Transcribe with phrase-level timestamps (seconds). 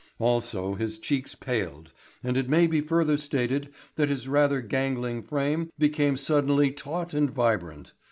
[0.17, 1.93] Also his cheeks paled,
[2.23, 7.29] and it may be further stated that his rather gangling frame became suddenly taut and
[7.29, 7.93] vibrant.